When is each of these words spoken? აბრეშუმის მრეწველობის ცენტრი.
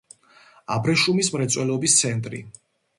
აბრეშუმის 0.77 1.31
მრეწველობის 1.37 2.01
ცენტრი. 2.05 2.45